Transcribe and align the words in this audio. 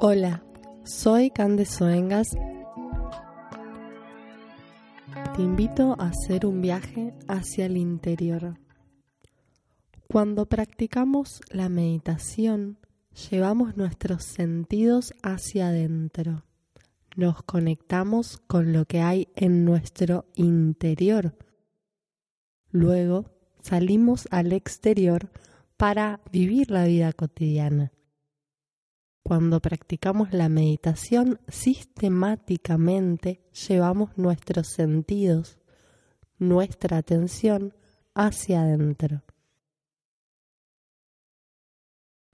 Hola, 0.00 0.44
soy 0.84 1.30
Candes 1.30 1.80
Oengas. 1.80 2.28
Te 5.34 5.42
invito 5.42 5.96
a 5.98 6.10
hacer 6.10 6.46
un 6.46 6.62
viaje 6.62 7.14
hacia 7.26 7.66
el 7.66 7.76
interior. 7.76 8.54
Cuando 10.06 10.46
practicamos 10.46 11.40
la 11.50 11.68
meditación, 11.68 12.78
llevamos 13.28 13.76
nuestros 13.76 14.22
sentidos 14.22 15.14
hacia 15.24 15.70
adentro. 15.70 16.44
Nos 17.16 17.42
conectamos 17.42 18.38
con 18.46 18.72
lo 18.72 18.84
que 18.84 19.00
hay 19.00 19.26
en 19.34 19.64
nuestro 19.64 20.26
interior. 20.36 21.36
Luego 22.70 23.32
salimos 23.62 24.28
al 24.30 24.52
exterior 24.52 25.32
para 25.76 26.20
vivir 26.30 26.70
la 26.70 26.84
vida 26.84 27.12
cotidiana. 27.12 27.90
Cuando 29.22 29.60
practicamos 29.60 30.32
la 30.32 30.48
meditación, 30.48 31.40
sistemáticamente 31.48 33.42
llevamos 33.68 34.16
nuestros 34.16 34.68
sentidos, 34.68 35.58
nuestra 36.38 36.96
atención 36.96 37.74
hacia 38.14 38.62
adentro. 38.62 39.22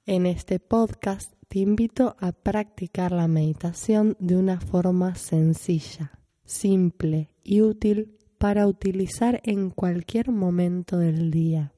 En 0.06 0.26
este 0.26 0.60
podcast 0.60 1.32
te 1.48 1.60
invito 1.60 2.16
a 2.20 2.32
practicar 2.32 3.12
la 3.12 3.28
meditación 3.28 4.16
de 4.18 4.36
una 4.36 4.60
forma 4.60 5.14
sencilla, 5.14 6.18
simple 6.44 7.30
y 7.42 7.60
útil 7.60 8.18
para 8.38 8.66
utilizar 8.66 9.40
en 9.44 9.70
cualquier 9.70 10.30
momento 10.30 10.98
del 10.98 11.30
día. 11.30 11.73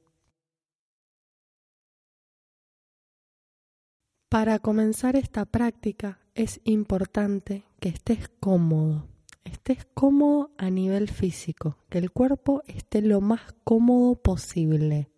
Para 4.29 4.59
comenzar 4.59 5.15
esta 5.15 5.45
práctica 5.45 6.19
es 6.35 6.59
importante 6.65 7.63
que 7.79 7.87
estés 7.87 8.27
cómodo, 8.41 9.07
estés 9.45 9.87
cómodo 9.93 10.51
a 10.57 10.69
nivel 10.69 11.09
físico, 11.09 11.77
que 11.87 11.99
el 11.99 12.11
cuerpo 12.11 12.61
esté 12.67 13.01
lo 13.01 13.21
más 13.21 13.55
cómodo 13.63 14.15
posible, 14.15 15.09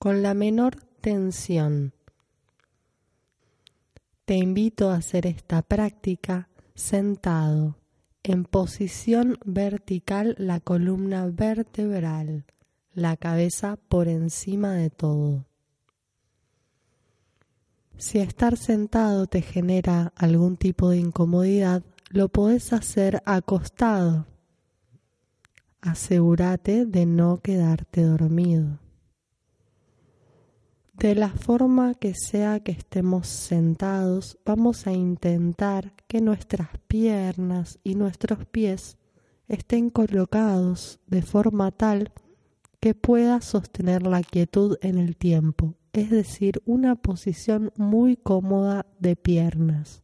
con 0.00 0.22
la 0.22 0.34
menor 0.34 0.74
tensión. 1.00 1.94
Te 4.24 4.34
invito 4.34 4.90
a 4.90 4.96
hacer 4.96 5.26
esta 5.26 5.62
práctica 5.62 6.48
sentado, 6.74 7.78
en 8.24 8.44
posición 8.44 9.38
vertical, 9.44 10.34
la 10.36 10.58
columna 10.58 11.26
vertebral, 11.26 12.44
la 12.92 13.16
cabeza 13.16 13.78
por 13.88 14.08
encima 14.08 14.72
de 14.72 14.90
todo. 14.90 15.47
Si 17.98 18.20
estar 18.20 18.56
sentado 18.56 19.26
te 19.26 19.42
genera 19.42 20.12
algún 20.14 20.56
tipo 20.56 20.88
de 20.90 20.98
incomodidad, 20.98 21.82
lo 22.10 22.28
podés 22.28 22.72
hacer 22.72 23.20
acostado. 23.26 24.28
Asegúrate 25.80 26.86
de 26.86 27.06
no 27.06 27.38
quedarte 27.38 28.04
dormido. 28.04 28.78
De 30.92 31.16
la 31.16 31.30
forma 31.30 31.94
que 31.94 32.14
sea 32.14 32.60
que 32.60 32.70
estemos 32.70 33.26
sentados, 33.26 34.38
vamos 34.44 34.86
a 34.86 34.92
intentar 34.92 35.92
que 36.06 36.20
nuestras 36.20 36.68
piernas 36.86 37.80
y 37.82 37.96
nuestros 37.96 38.46
pies 38.46 38.96
estén 39.48 39.90
colocados 39.90 41.00
de 41.08 41.22
forma 41.22 41.72
tal 41.72 42.12
que 42.78 42.94
pueda 42.94 43.40
sostener 43.40 44.04
la 44.04 44.22
quietud 44.22 44.76
en 44.82 44.98
el 44.98 45.16
tiempo 45.16 45.77
es 45.92 46.10
decir, 46.10 46.62
una 46.64 46.96
posición 46.96 47.72
muy 47.76 48.16
cómoda 48.16 48.86
de 48.98 49.16
piernas. 49.16 50.02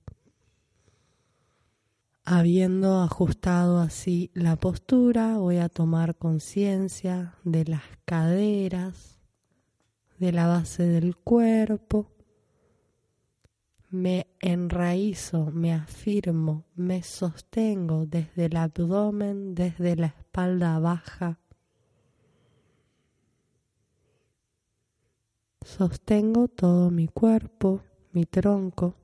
Habiendo 2.24 3.02
ajustado 3.02 3.78
así 3.78 4.30
la 4.32 4.56
postura, 4.56 5.36
voy 5.38 5.58
a 5.58 5.68
tomar 5.68 6.16
conciencia 6.16 7.34
de 7.44 7.66
las 7.66 7.82
caderas, 8.06 9.20
de 10.18 10.32
la 10.32 10.46
base 10.46 10.84
del 10.84 11.16
cuerpo. 11.16 12.10
Me 13.90 14.26
enraizo, 14.40 15.50
me 15.52 15.74
afirmo, 15.74 16.64
me 16.74 17.02
sostengo 17.02 18.06
desde 18.06 18.46
el 18.46 18.56
abdomen, 18.56 19.54
desde 19.54 19.94
la 19.94 20.06
espalda 20.06 20.78
baja 20.78 21.38
Sostengo 25.64 26.46
todo 26.46 26.90
mi 26.90 27.08
cuerpo, 27.08 27.82
mi 28.12 28.26
tronco. 28.26 28.96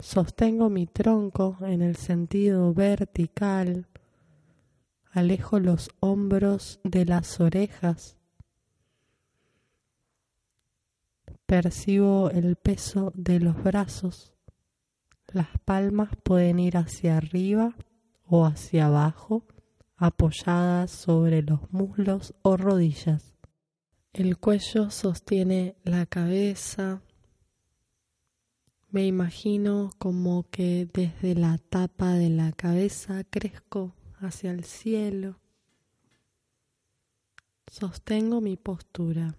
Sostengo 0.00 0.70
mi 0.70 0.86
tronco 0.86 1.58
en 1.60 1.82
el 1.82 1.96
sentido 1.96 2.72
vertical. 2.72 3.86
Alejo 5.12 5.60
los 5.60 5.90
hombros 6.00 6.80
de 6.82 7.04
las 7.04 7.40
orejas. 7.40 8.16
Percibo 11.44 12.30
el 12.30 12.56
peso 12.56 13.12
de 13.14 13.38
los 13.38 13.62
brazos. 13.62 14.32
Las 15.28 15.48
palmas 15.66 16.08
pueden 16.22 16.58
ir 16.58 16.78
hacia 16.78 17.18
arriba 17.18 17.76
o 18.26 18.46
hacia 18.46 18.86
abajo 18.86 19.44
apoyadas 19.96 20.90
sobre 20.90 21.42
los 21.42 21.72
muslos 21.72 22.34
o 22.42 22.56
rodillas. 22.56 23.34
El 24.12 24.38
cuello 24.38 24.90
sostiene 24.90 25.76
la 25.82 26.06
cabeza. 26.06 27.02
Me 28.90 29.06
imagino 29.06 29.90
como 29.98 30.48
que 30.50 30.88
desde 30.92 31.34
la 31.34 31.58
tapa 31.58 32.12
de 32.14 32.30
la 32.30 32.52
cabeza 32.52 33.24
crezco 33.24 33.94
hacia 34.20 34.52
el 34.52 34.64
cielo. 34.64 35.40
Sostengo 37.66 38.40
mi 38.40 38.56
postura. 38.56 39.36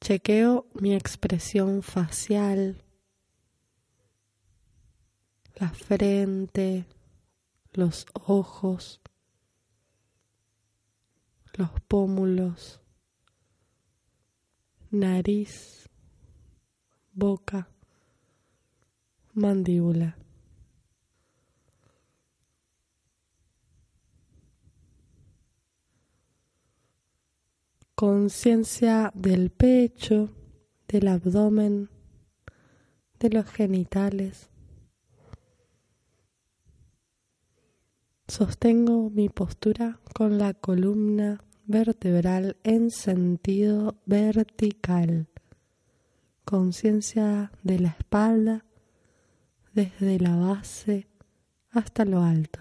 Chequeo 0.00 0.66
mi 0.74 0.94
expresión 0.94 1.82
facial 1.82 2.85
la 5.56 5.70
frente, 5.70 6.84
los 7.72 8.06
ojos, 8.12 9.00
los 11.54 11.70
pómulos, 11.88 12.80
nariz, 14.90 15.88
boca, 17.12 17.68
mandíbula. 19.32 20.18
Conciencia 27.94 29.10
del 29.14 29.50
pecho, 29.50 30.28
del 30.86 31.08
abdomen, 31.08 31.88
de 33.18 33.30
los 33.30 33.46
genitales. 33.46 34.50
Sostengo 38.28 39.08
mi 39.08 39.28
postura 39.28 40.00
con 40.12 40.36
la 40.36 40.52
columna 40.52 41.44
vertebral 41.64 42.56
en 42.64 42.90
sentido 42.90 43.94
vertical. 44.04 45.28
Conciencia 46.44 47.52
de 47.62 47.78
la 47.78 47.90
espalda 47.90 48.64
desde 49.74 50.18
la 50.18 50.34
base 50.34 51.06
hasta 51.70 52.04
lo 52.04 52.22
alto. 52.22 52.58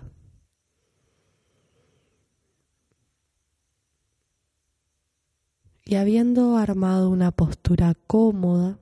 Y 5.84 5.96
habiendo 5.96 6.58
armado 6.58 7.10
una 7.10 7.32
postura 7.32 7.96
cómoda, 8.06 8.78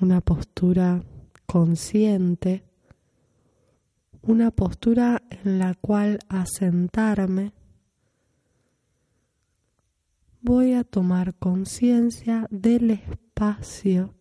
una 0.00 0.20
postura 0.20 1.02
consciente, 1.46 2.62
una 4.26 4.50
postura 4.50 5.22
en 5.28 5.58
la 5.58 5.74
cual 5.74 6.18
asentarme, 6.28 7.52
voy 10.40 10.72
a 10.72 10.84
tomar 10.84 11.34
conciencia 11.34 12.46
del 12.50 12.90
espacio 12.90 14.14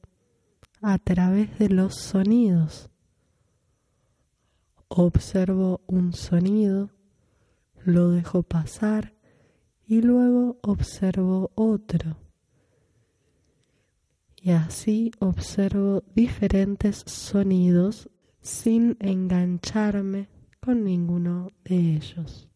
a 0.82 0.98
través 0.98 1.58
de 1.58 1.70
los 1.70 1.96
sonidos. 1.96 2.90
Observo 4.90 5.82
un 5.88 6.14
sonido, 6.14 6.92
lo 7.86 8.12
dejo 8.12 8.44
pasar 8.44 9.14
y 9.86 10.02
luego 10.02 10.60
observo 10.62 11.52
otro. 11.56 12.18
Y 14.36 14.52
así 14.52 15.12
observo 15.20 16.04
diferentes 16.14 17.04
sonidos 17.06 18.10
sin 18.44 18.98
engancharme 19.00 20.28
con 20.60 20.84
ninguno 20.84 21.48
de 21.64 21.96
ellos. 21.96 22.50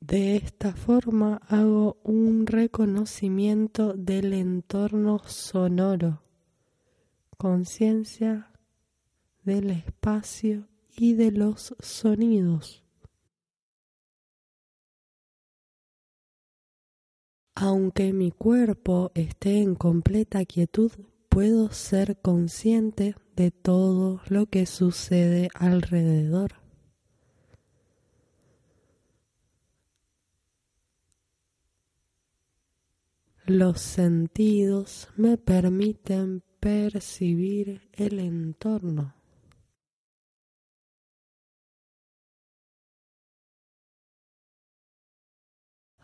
De 0.00 0.36
esta 0.36 0.74
forma 0.74 1.40
hago 1.48 1.98
un 2.04 2.46
reconocimiento 2.46 3.94
del 3.94 4.32
entorno 4.32 5.18
sonoro, 5.26 6.22
conciencia 7.36 8.52
del 9.42 9.70
espacio 9.70 10.68
y 10.96 11.14
de 11.14 11.32
los 11.32 11.74
sonidos. 11.80 12.84
Aunque 17.56 18.12
mi 18.12 18.30
cuerpo 18.30 19.10
esté 19.14 19.62
en 19.62 19.74
completa 19.74 20.44
quietud, 20.44 20.92
puedo 21.28 21.70
ser 21.72 22.20
consciente 22.20 23.16
de 23.36 23.50
todo 23.50 24.20
lo 24.28 24.46
que 24.46 24.66
sucede 24.66 25.48
alrededor. 25.54 26.54
Los 33.46 33.80
sentidos 33.80 35.08
me 35.16 35.36
permiten 35.36 36.42
percibir 36.60 37.82
el 37.92 38.18
entorno. 38.18 39.14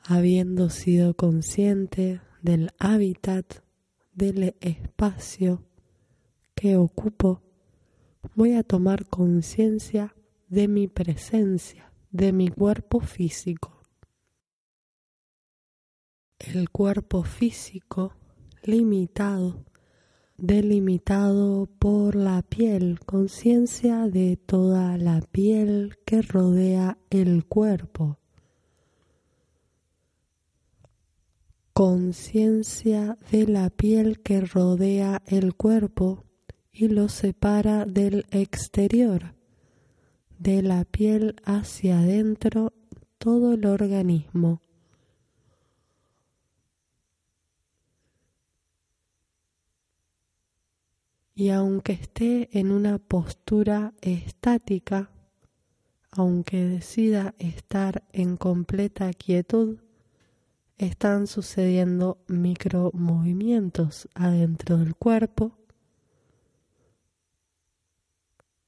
Habiendo 0.03 0.69
sido 0.69 1.15
consciente 1.15 2.21
del 2.43 2.73
hábitat, 2.79 3.62
del 4.12 4.55
espacio 4.61 5.69
que 6.61 6.77
ocupo, 6.77 7.41
voy 8.35 8.53
a 8.53 8.62
tomar 8.62 9.07
conciencia 9.07 10.15
de 10.51 10.69
mi 10.69 10.89
presencia, 10.89 11.91
de 12.11 12.35
mi 12.35 12.49
cuerpo 12.49 13.01
físico. 13.01 13.81
El 16.39 16.69
cuerpo 16.69 17.23
físico 17.23 18.12
limitado, 18.62 19.65
delimitado 20.37 21.67
por 21.79 22.15
la 22.15 22.43
piel, 22.43 23.01
conciencia 23.07 24.07
de 24.09 24.37
toda 24.37 24.99
la 24.99 25.23
piel 25.23 25.97
que 26.05 26.21
rodea 26.21 26.99
el 27.09 27.47
cuerpo, 27.47 28.19
conciencia 31.73 33.17
de 33.31 33.47
la 33.47 33.71
piel 33.71 34.21
que 34.21 34.43
rodea 34.43 35.23
el 35.25 35.55
cuerpo 35.55 36.27
y 36.81 36.88
lo 36.88 37.11
separa 37.11 37.85
del 37.85 38.25
exterior, 38.31 39.35
de 40.38 40.62
la 40.62 40.87
piel 40.87 41.37
hacia 41.44 41.99
adentro 41.99 42.73
todo 43.19 43.53
el 43.53 43.67
organismo 43.67 44.62
y 51.35 51.50
aunque 51.50 51.93
esté 51.93 52.49
en 52.59 52.73
una 52.73 52.97
postura 52.97 53.93
estática, 54.00 55.11
aunque 56.11 56.65
decida 56.65 57.35
estar 57.38 58.05
en 58.15 58.38
completa 58.38 59.12
quietud, 59.12 59.81
están 60.79 61.26
sucediendo 61.26 62.25
micromovimientos 62.26 64.09
adentro 64.15 64.79
del 64.79 64.94
cuerpo. 64.94 65.60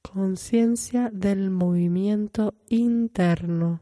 Conciencia 0.03 1.09
del 1.11 1.49
movimiento 1.49 2.53
interno. 2.69 3.81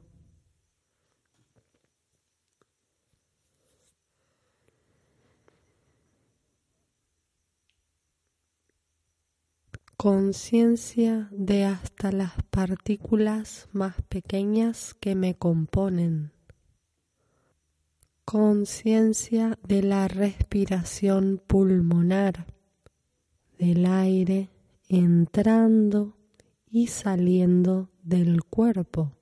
conciencia 9.97 11.27
de 11.31 11.65
hasta 11.65 12.11
las 12.11 12.31
partículas 12.49 13.69
más 13.71 14.01
pequeñas 14.09 14.95
que 14.95 15.13
me 15.13 15.35
componen, 15.35 16.31
conciencia 18.25 19.59
de 19.61 19.83
la 19.83 20.07
respiración 20.07 21.39
pulmonar, 21.45 22.47
del 23.59 23.85
aire 23.85 24.49
entrando 24.93 26.17
y 26.69 26.87
saliendo 26.87 27.89
del 28.03 28.43
cuerpo, 28.43 29.13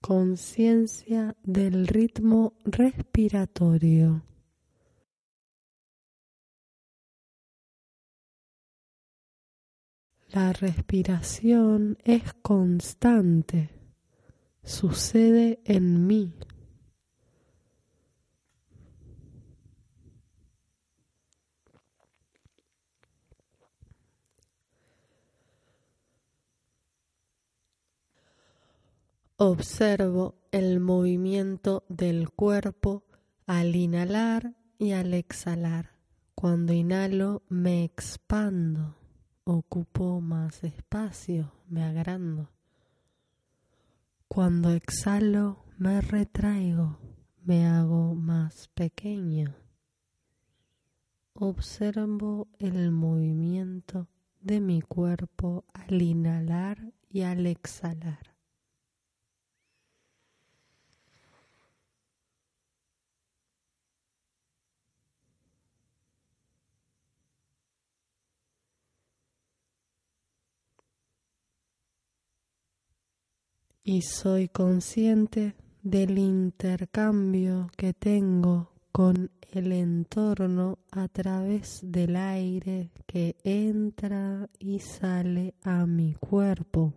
conciencia 0.00 1.36
del 1.42 1.86
ritmo 1.86 2.54
respiratorio. 2.64 4.22
La 10.28 10.54
respiración 10.54 11.98
es 12.02 12.32
constante, 12.40 13.68
sucede 14.64 15.60
en 15.66 16.06
mí. 16.06 16.32
Observo 29.38 30.36
el 30.50 30.80
movimiento 30.80 31.84
del 31.90 32.30
cuerpo 32.30 33.04
al 33.46 33.76
inhalar 33.76 34.54
y 34.78 34.92
al 34.92 35.12
exhalar. 35.12 35.90
Cuando 36.34 36.72
inhalo 36.72 37.42
me 37.50 37.84
expando 37.84 38.96
ocupo 39.44 40.22
más 40.22 40.64
espacio, 40.64 41.52
me 41.68 41.84
agrando. 41.84 42.48
Cuando 44.26 44.70
exhalo, 44.70 45.66
me 45.76 46.00
retraigo, 46.00 46.98
me 47.44 47.66
hago 47.66 48.14
más 48.14 48.68
pequeño. 48.68 49.54
Observo 51.34 52.48
el 52.58 52.90
movimiento 52.90 54.08
de 54.40 54.62
mi 54.62 54.80
cuerpo 54.80 55.66
al 55.74 56.00
inhalar 56.00 56.94
y 57.10 57.20
al 57.20 57.46
exhalar. 57.46 58.35
Y 73.88 74.02
soy 74.02 74.48
consciente 74.48 75.54
del 75.80 76.18
intercambio 76.18 77.70
que 77.76 77.94
tengo 77.94 78.72
con 78.90 79.30
el 79.52 79.70
entorno 79.70 80.80
a 80.90 81.06
través 81.06 81.78
del 81.84 82.16
aire 82.16 82.90
que 83.06 83.36
entra 83.44 84.50
y 84.58 84.80
sale 84.80 85.54
a 85.62 85.86
mi 85.86 86.14
cuerpo. 86.14 86.94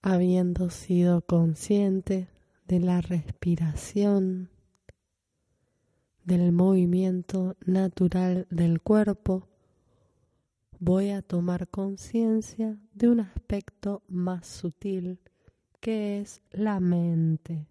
Habiendo 0.00 0.70
sido 0.70 1.20
consciente 1.20 2.28
de 2.66 2.80
la 2.80 3.02
respiración, 3.02 4.48
del 6.24 6.52
movimiento 6.52 7.56
natural 7.64 8.46
del 8.50 8.80
cuerpo, 8.80 9.48
voy 10.78 11.10
a 11.10 11.22
tomar 11.22 11.68
conciencia 11.68 12.78
de 12.94 13.08
un 13.08 13.20
aspecto 13.20 14.02
más 14.08 14.46
sutil 14.46 15.18
que 15.80 16.20
es 16.20 16.42
la 16.50 16.80
mente. 16.80 17.66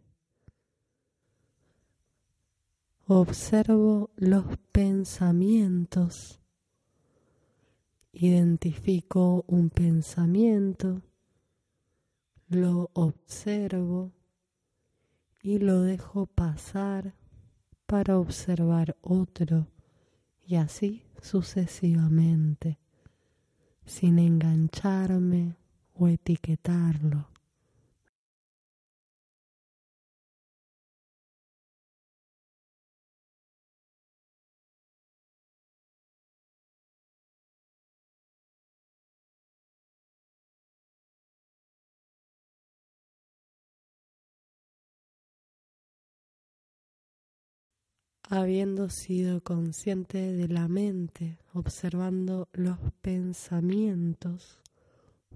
Observo 3.08 4.12
los 4.16 4.46
pensamientos, 4.72 6.40
identifico 8.12 9.44
un 9.48 9.70
pensamiento, 9.70 11.02
lo 12.50 12.92
observo 12.94 14.12
y 15.42 15.60
lo 15.60 15.82
dejo 15.82 16.28
pasar 16.28 17.16
para 17.90 18.20
observar 18.20 18.96
otro 19.02 19.66
y 20.46 20.58
así 20.58 21.02
sucesivamente, 21.24 22.78
sin 23.84 24.20
engancharme 24.20 25.56
o 25.96 26.08
etiquetarlo. 26.08 27.30
Habiendo 48.30 48.90
sido 48.90 49.42
consciente 49.42 50.32
de 50.34 50.48
la 50.48 50.68
mente, 50.68 51.40
observando 51.54 52.48
los 52.54 52.78
pensamientos, 53.02 54.62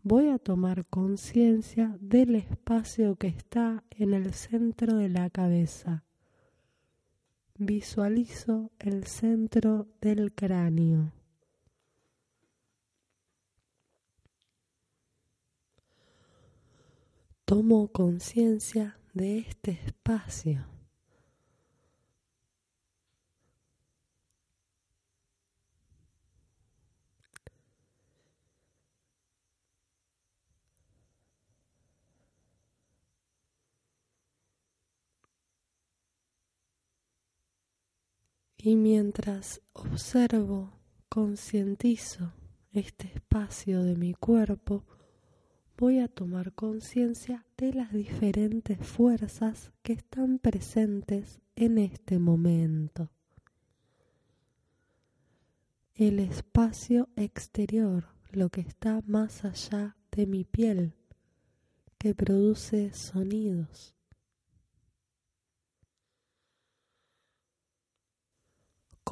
voy 0.03 0.29
a 0.29 0.38
tomar 0.38 0.85
conciencia 0.85 1.97
del 2.00 2.35
espacio 2.35 3.15
que 3.15 3.27
está 3.27 3.83
en 3.89 4.13
el 4.13 4.33
centro 4.33 4.97
de 4.97 5.09
la 5.09 5.31
cabeza. 5.31 6.03
Visualizo 7.57 8.71
el 8.77 9.05
centro 9.05 9.88
del 10.00 10.33
cráneo. 10.33 11.12
Tomo 17.45 17.88
conciencia 17.88 19.00
de 19.13 19.39
este 19.39 19.79
espacio. 19.85 20.73
Y 38.65 38.77
mientras 38.77 39.62
observo, 39.74 40.72
concientizo 41.10 42.32
este 42.72 43.12
espacio 43.13 43.84
de 43.84 43.98
mi 43.98 44.13
cuerpo, 44.13 44.86
voy 45.77 46.00
a 46.00 46.08
tomar 46.08 46.53
conciencia 46.53 47.46
de 47.58 47.74
las 47.74 47.91
diferentes 47.91 48.79
fuerzas 48.79 49.74
que 49.82 49.91
están 49.91 50.39
presentes 50.39 51.41
en 51.58 51.77
este 51.77 52.20
momento. 52.20 53.12
El 55.93 56.20
espacio 56.20 57.10
exterior, 57.17 58.08
lo 58.32 58.48
que 58.48 58.62
está 58.62 59.01
más 59.05 59.43
allá 59.43 59.98
de 60.10 60.25
mi 60.25 60.46
piel, 60.46 60.93
que 61.98 62.15
produce 62.15 62.93
sonidos. 62.93 63.93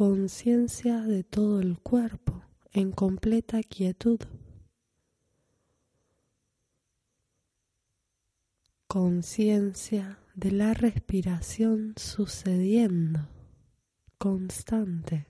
Conciencia 0.03 1.01
de 1.01 1.23
todo 1.23 1.59
el 1.61 1.77
cuerpo 1.77 2.41
en 2.73 2.91
completa 2.91 3.61
quietud. 3.61 4.19
conciencia 8.87 10.17
de 10.33 10.53
la 10.53 10.73
respiración 10.73 11.93
sucediendo 11.97 13.29
constante. 14.17 15.27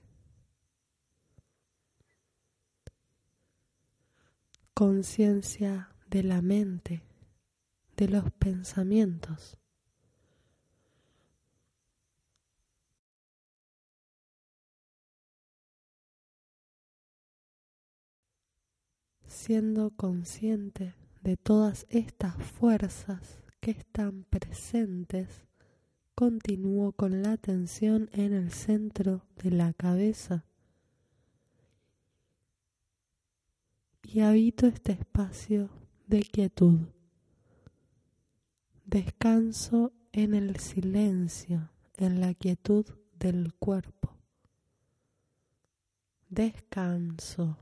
Conciencia 4.72 5.90
de 6.08 6.22
la 6.22 6.40
mente, 6.40 7.02
de 7.98 8.08
los 8.08 8.32
pensamientos. 8.32 9.61
Siendo 19.34 19.90
consciente 19.90 20.94
de 21.22 21.38
todas 21.38 21.86
estas 21.88 22.36
fuerzas 22.36 23.40
que 23.60 23.70
están 23.72 24.24
presentes, 24.24 25.46
continúo 26.14 26.92
con 26.92 27.22
la 27.22 27.32
atención 27.32 28.10
en 28.12 28.34
el 28.34 28.52
centro 28.52 29.24
de 29.42 29.50
la 29.50 29.72
cabeza 29.72 30.44
y 34.02 34.20
habito 34.20 34.66
este 34.66 34.92
espacio 34.92 35.70
de 36.06 36.20
quietud. 36.20 36.80
Descanso 38.84 39.92
en 40.12 40.34
el 40.34 40.56
silencio, 40.56 41.70
en 41.96 42.20
la 42.20 42.34
quietud 42.34 42.84
del 43.18 43.54
cuerpo. 43.54 44.14
Descanso. 46.28 47.56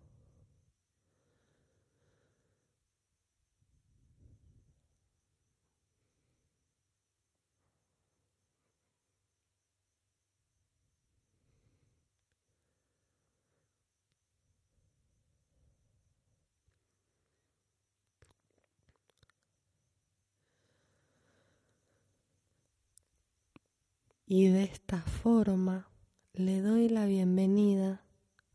Y 24.33 24.47
de 24.47 24.63
esta 24.63 25.03
forma 25.03 25.91
le 26.35 26.63
doy 26.63 26.89
la 26.89 27.05
bienvenida 27.05 28.05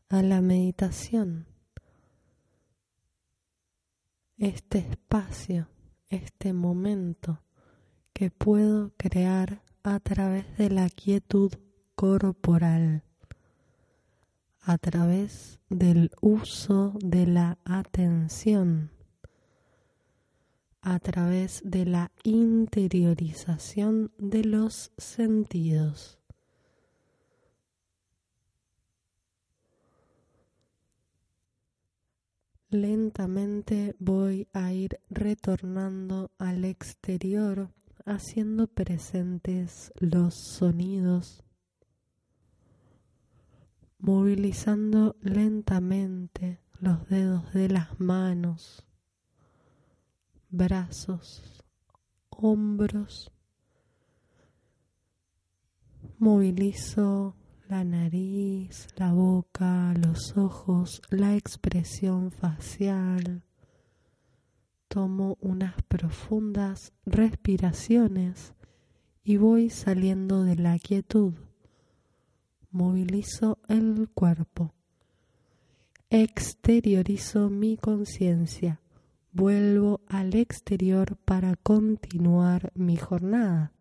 a 0.08 0.22
la 0.22 0.40
meditación. 0.40 1.48
Este 4.38 4.78
espacio, 4.78 5.68
este 6.08 6.54
momento 6.54 7.42
que 8.14 8.30
puedo 8.30 8.94
crear 8.96 9.64
a 9.82 10.00
través 10.00 10.56
de 10.56 10.70
la 10.70 10.88
quietud 10.88 11.52
corporal, 11.94 13.02
a 14.62 14.78
través 14.78 15.60
del 15.68 16.10
uso 16.22 16.94
de 17.00 17.26
la 17.26 17.58
atención 17.66 18.95
a 20.86 21.00
través 21.00 21.62
de 21.64 21.84
la 21.84 22.12
interiorización 22.22 24.12
de 24.18 24.44
los 24.44 24.92
sentidos. 24.96 26.20
Lentamente 32.70 33.96
voy 33.98 34.46
a 34.52 34.72
ir 34.72 35.00
retornando 35.10 36.30
al 36.38 36.64
exterior 36.64 37.72
haciendo 38.04 38.68
presentes 38.68 39.92
los 39.96 40.36
sonidos, 40.36 41.42
movilizando 43.98 45.16
lentamente 45.20 46.60
los 46.78 47.08
dedos 47.08 47.52
de 47.52 47.70
las 47.70 47.98
manos 47.98 48.85
brazos, 50.56 51.62
hombros. 52.30 53.30
Movilizo 56.18 57.36
la 57.68 57.84
nariz, 57.84 58.88
la 58.96 59.12
boca, 59.12 59.92
los 59.94 60.36
ojos, 60.36 61.02
la 61.10 61.36
expresión 61.36 62.30
facial. 62.30 63.42
Tomo 64.88 65.36
unas 65.40 65.74
profundas 65.82 66.92
respiraciones 67.04 68.54
y 69.22 69.36
voy 69.36 69.68
saliendo 69.68 70.44
de 70.44 70.56
la 70.56 70.78
quietud. 70.78 71.34
Movilizo 72.70 73.58
el 73.68 74.08
cuerpo. 74.14 74.72
Exteriorizo 76.08 77.50
mi 77.50 77.76
conciencia 77.76 78.80
vuelvo 79.36 80.00
al 80.08 80.34
exterior 80.34 81.18
para 81.26 81.56
continuar 81.56 82.72
mi 82.74 82.96
jornada. 82.96 83.74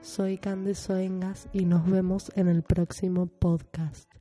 Soy 0.00 0.38
Candice 0.38 1.04
Engas 1.04 1.48
y 1.52 1.64
nos 1.64 1.88
vemos 1.88 2.32
en 2.34 2.48
el 2.48 2.64
próximo 2.64 3.26
podcast. 3.26 4.15